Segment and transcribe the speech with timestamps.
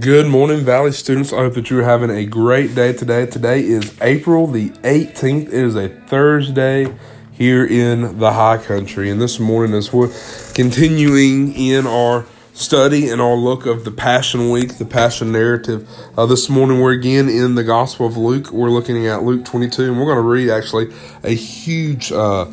[0.00, 1.34] Good morning, Valley students.
[1.34, 3.26] I hope that you're having a great day today.
[3.26, 5.48] Today is April the 18th.
[5.48, 6.86] It is a Thursday
[7.30, 9.10] here in the high country.
[9.10, 10.10] And this morning, as we're
[10.54, 12.24] continuing in our
[12.54, 15.86] study and our look of the Passion Week, the Passion narrative,
[16.16, 18.50] uh, this morning we're again in the Gospel of Luke.
[18.50, 20.90] We're looking at Luke 22, and we're going to read actually
[21.22, 22.50] a huge uh,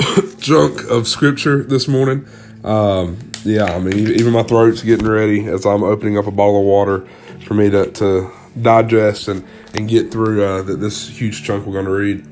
[0.40, 2.26] chunk of scripture this morning.
[2.64, 6.58] Um, yeah, I mean, even my throat's getting ready as I'm opening up a bottle
[6.58, 7.06] of water
[7.46, 11.86] for me to, to digest and, and get through uh, this huge chunk we're going
[11.86, 12.26] to read.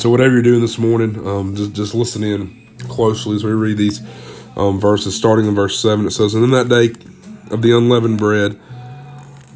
[0.00, 3.76] So, whatever you're doing this morning, um, just, just listen in closely as we read
[3.76, 4.02] these
[4.56, 5.14] um, verses.
[5.14, 6.90] Starting in verse 7, it says, And in that day
[7.52, 8.58] of the unleavened bread,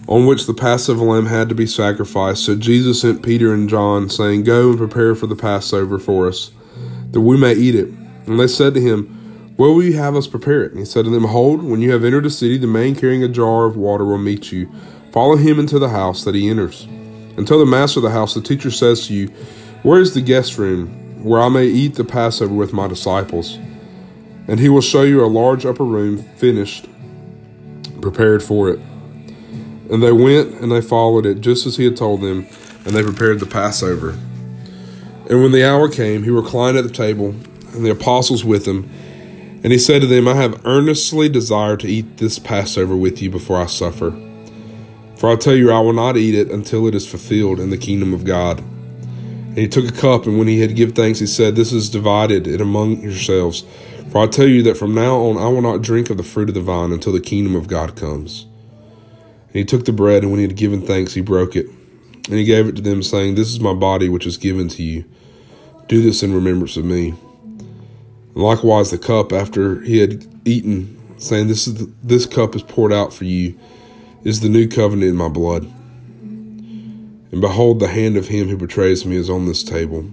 [0.06, 4.08] on which the Passover lamb had to be sacrificed, so Jesus sent Peter and John,
[4.08, 6.52] saying, Go and prepare for the Passover for us,
[7.10, 7.88] that we may eat it.
[8.26, 9.17] And they said to him,
[9.58, 10.70] Where will you have us prepare it?
[10.70, 13.24] And he said to them, Hold, when you have entered the city, the man carrying
[13.24, 14.70] a jar of water will meet you.
[15.10, 16.84] Follow him into the house that he enters.
[17.36, 19.26] And tell the master of the house, the teacher says to you,
[19.82, 23.56] Where is the guest room, where I may eat the Passover with my disciples?
[24.46, 26.86] And he will show you a large upper room, finished,
[28.00, 28.78] prepared for it.
[29.90, 32.46] And they went and they followed it just as he had told them,
[32.84, 34.10] and they prepared the Passover.
[35.28, 37.30] And when the hour came, he reclined at the table
[37.72, 38.88] and the apostles with him.
[39.62, 43.30] And he said to them, I have earnestly desired to eat this Passover with you
[43.30, 44.12] before I suffer.
[45.16, 47.76] For I tell you, I will not eat it until it is fulfilled in the
[47.76, 48.60] kingdom of God.
[48.60, 51.90] And he took a cup, and when he had given thanks, he said, This is
[51.90, 53.64] divided it among yourselves.
[54.12, 56.48] For I tell you that from now on I will not drink of the fruit
[56.48, 58.46] of the vine until the kingdom of God comes.
[59.48, 61.66] And he took the bread, and when he had given thanks, he broke it.
[61.66, 64.82] And he gave it to them, saying, This is my body which is given to
[64.84, 65.04] you.
[65.88, 67.14] Do this in remembrance of me.
[68.38, 72.92] Likewise, the cup after he had eaten, saying, "This is the, this cup is poured
[72.92, 73.58] out for you,
[74.22, 75.64] is the new covenant in my blood."
[77.32, 80.08] And behold, the hand of him who betrays me is on this table.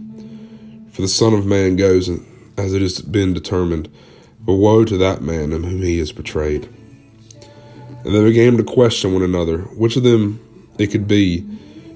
[0.90, 2.10] For the Son of Man goes
[2.58, 3.90] as it has been determined,
[4.40, 6.68] but woe to that man in whom he is betrayed.
[8.04, 10.40] And they began to question one another, which of them
[10.80, 11.46] it could be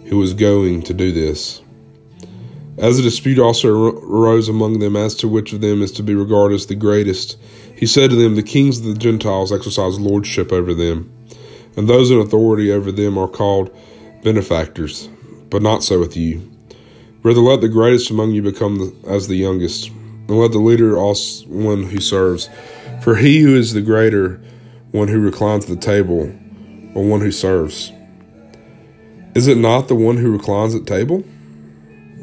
[0.06, 1.64] who was going to do this.
[2.80, 3.70] As a dispute also
[4.00, 7.38] arose among them as to which of them is to be regarded as the greatest,
[7.76, 11.12] he said to them, The kings of the Gentiles exercise lordship over them,
[11.76, 13.70] and those in authority over them are called
[14.24, 15.10] benefactors,
[15.50, 16.50] but not so with you.
[17.22, 20.98] Rather, let the greatest among you become the, as the youngest, and let the leader
[20.98, 22.50] also one who serves.
[23.02, 24.42] For he who is the greater,
[24.92, 26.34] one who reclines at the table,
[26.96, 27.92] or one who serves.
[29.36, 31.26] Is it not the one who reclines at table?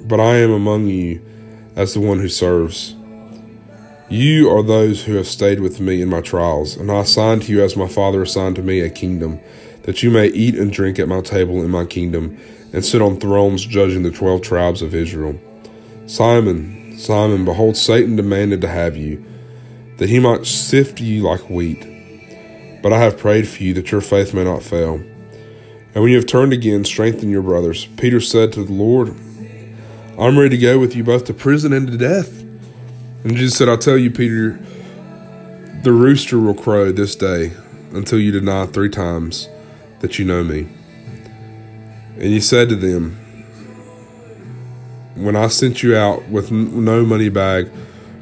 [0.06, 1.20] But I am among you
[1.74, 2.94] as the one who serves.
[4.08, 7.52] You are those who have stayed with me in my trials, and I assign to
[7.52, 9.40] you as my Father assigned to me a kingdom,
[9.82, 12.38] that you may eat and drink at my table in my kingdom,
[12.72, 15.38] and sit on thrones judging the twelve tribes of Israel.
[16.06, 19.24] Simon, Simon, behold, Satan demanded to have you,
[19.96, 21.84] that he might sift you like wheat.
[22.82, 24.94] But I have prayed for you that your faith may not fail.
[24.94, 27.86] And when you have turned again, strengthen your brothers.
[27.96, 29.16] Peter said to the Lord,
[30.18, 32.40] I'm ready to go with you both to prison and to death.
[33.22, 34.58] And Jesus said, I'll tell you, Peter,
[35.82, 37.52] the rooster will crow this day
[37.92, 39.46] until you deny three times
[40.00, 40.68] that you know me.
[42.14, 43.12] And he said to them,
[45.16, 47.70] When I sent you out with no money bag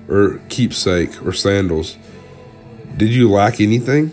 [0.08, 1.96] or keepsake or sandals,
[2.96, 4.10] did you lack anything?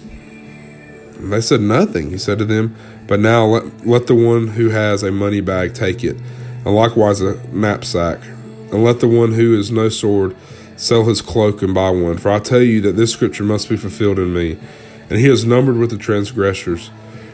[1.15, 2.11] And they said, Nothing.
[2.11, 2.75] He said to them,
[3.07, 6.17] But now let, let the one who has a money bag take it
[6.65, 8.19] and likewise a knapsack.
[8.71, 10.35] And let the one who has no sword
[10.77, 12.17] sell his cloak and buy one.
[12.17, 14.57] For I tell you that this scripture must be fulfilled in me.
[15.09, 16.89] And he is numbered with the transgressors.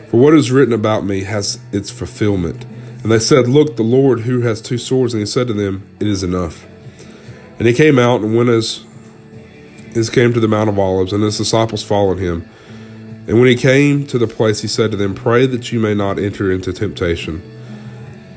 [0.10, 2.66] For what is written about me has its fulfillment.
[3.04, 5.14] And they said, Look, the Lord who has two swords.
[5.14, 6.66] And he said to them, It is enough.
[7.60, 8.84] And he came out and went as
[9.94, 12.48] his came to the Mount of Olives, and his disciples followed him.
[13.28, 15.94] And when he came to the place, he said to them, Pray that you may
[15.94, 17.42] not enter into temptation.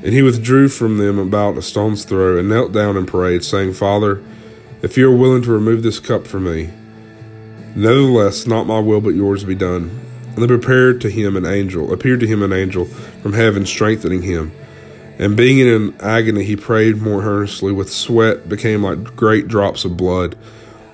[0.03, 3.73] And he withdrew from them about a stone's throw and knelt down and prayed, saying,
[3.73, 4.23] Father,
[4.81, 6.71] if you are willing to remove this cup from me,
[7.75, 9.99] nevertheless, not my will but yours be done.
[10.33, 14.23] And they prepared to him an angel, appeared to him an angel from heaven, strengthening
[14.23, 14.51] him.
[15.19, 19.85] And being in an agony, he prayed more earnestly, with sweat became like great drops
[19.85, 20.35] of blood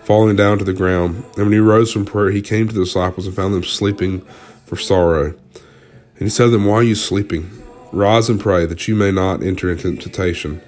[0.03, 1.23] falling down to the ground.
[1.35, 4.21] And when he rose from prayer, he came to the disciples and found them sleeping
[4.65, 5.33] for sorrow.
[6.15, 7.49] And he said to them, Why are you sleeping?
[7.91, 10.61] Rise and pray that you may not enter into temptation.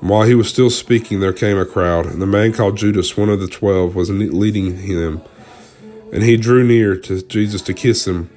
[0.00, 3.16] And while he was still speaking, there came a crowd, and the man called Judas,
[3.16, 5.22] one of the twelve, was leading him.
[6.12, 8.30] And he drew near to Jesus to kiss him.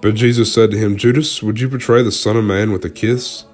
[0.00, 2.90] But Jesus said to him, Judas, would you betray the Son of Man with a
[2.90, 3.44] kiss?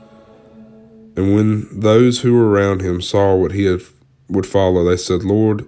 [1.17, 3.83] And when those who were around him saw what he had,
[4.29, 5.67] would follow, they said, Lord,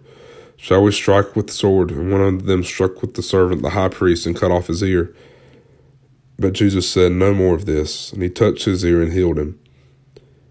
[0.57, 1.91] shall we strike with the sword?
[1.91, 4.83] And one of them struck with the servant, the high priest, and cut off his
[4.83, 5.15] ear.
[6.43, 8.13] But Jesus said, No more of this.
[8.13, 9.61] And he touched his ear and healed him.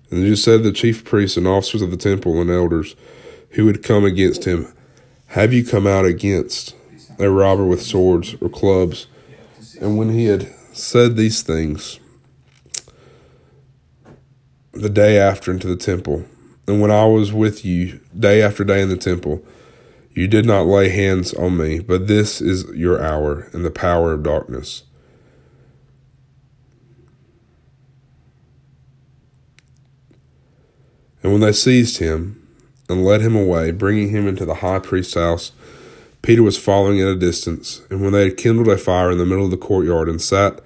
[0.09, 2.95] And Jesus said to the chief priests and officers of the temple and elders
[3.51, 4.73] who had come against him,
[5.27, 6.75] Have you come out against
[7.19, 9.07] a robber with swords or clubs?
[9.81, 11.99] And when he had said these things,
[14.71, 16.23] the day after into the temple,
[16.67, 19.43] and when I was with you day after day in the temple,
[20.13, 24.13] you did not lay hands on me, but this is your hour and the power
[24.13, 24.83] of darkness.
[31.23, 32.41] And when they seized him
[32.89, 35.51] and led him away, bringing him into the high priest's house,
[36.21, 37.81] Peter was following at a distance.
[37.89, 40.59] And when they had kindled a fire in the middle of the courtyard and sat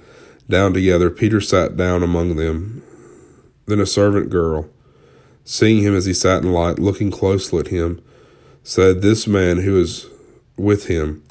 [0.50, 2.84] down together, Peter sat down among them.
[3.66, 4.70] Then a servant girl,
[5.44, 8.02] seeing him as he sat in light, looking closely at him,
[8.64, 10.08] said, This man who is
[10.58, 11.24] with him.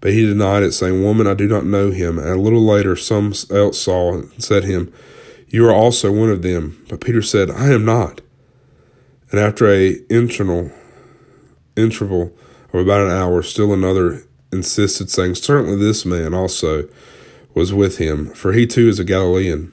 [0.00, 2.18] But he denied it, saying, Woman, I do not know him.
[2.18, 4.92] And a little later, some else saw and said to him,
[5.48, 6.84] You are also one of them.
[6.88, 8.20] But Peter said, I am not.
[9.32, 10.70] And after a internal
[11.74, 12.36] interval
[12.72, 16.86] of about an hour, still another insisted, saying, Certainly this man also
[17.54, 19.72] was with him, for he too is a Galilean.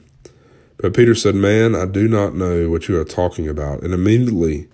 [0.78, 3.82] But Peter said, Man, I do not know what you are talking about.
[3.82, 4.68] And immediately,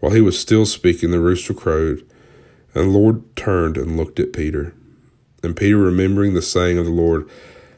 [0.00, 2.06] while he was still speaking, the rooster crowed.
[2.74, 4.74] And the Lord turned and looked at Peter.
[5.42, 7.26] And Peter, remembering the saying of the Lord,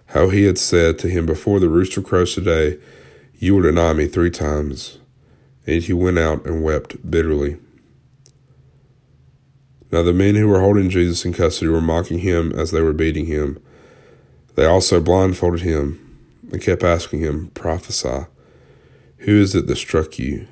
[0.06, 2.78] how he had said to him before the rooster crows today,
[3.38, 4.98] You will deny me three times.
[5.66, 7.58] And he went out and wept bitterly.
[9.90, 12.92] Now the men who were holding Jesus in custody were mocking him as they were
[12.92, 13.62] beating him.
[14.54, 16.02] They also blindfolded him
[16.52, 18.26] and kept asking him, Prophesy,
[19.18, 20.46] who is it that struck you?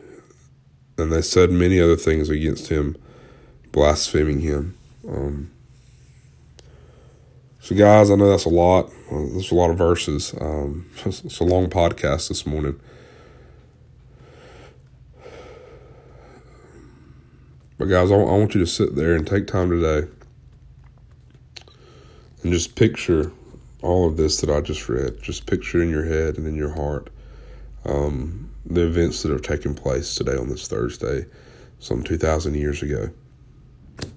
[0.98, 2.96] And they said many other things against him,
[3.72, 4.76] blaspheming him.
[5.08, 5.50] Um,
[7.60, 8.90] so, guys, I know that's a lot.
[9.10, 10.34] There's a lot of verses.
[10.40, 12.78] Um, it's a long podcast this morning.
[17.84, 20.08] But guys, I, want you to sit there and take time today
[22.42, 23.30] and just picture
[23.82, 25.20] all of this that I just read.
[25.20, 27.10] Just picture in your head and in your heart
[27.84, 31.26] um, the events that are taking place today on this Thursday,
[31.78, 33.10] some 2,000 years ago.
[34.00, 34.14] And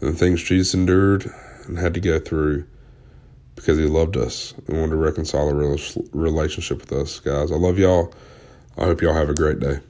[0.00, 1.28] the things Jesus endured
[1.66, 2.68] and had to go through
[3.56, 5.76] because he loved us and wanted to reconcile a
[6.12, 7.50] relationship with us, guys.
[7.50, 8.14] I love y'all.
[8.78, 9.80] I hope y'all have a great day.